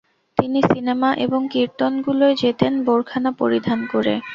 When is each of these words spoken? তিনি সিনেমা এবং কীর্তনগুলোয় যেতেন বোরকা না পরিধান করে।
তিনি 0.37 0.59
সিনেমা 0.71 1.09
এবং 1.25 1.41
কীর্তনগুলোয় 1.53 2.35
যেতেন 2.35 2.73
বোরকা 2.85 3.17
না 3.19 3.31
পরিধান 3.39 3.79
করে। 3.93 4.13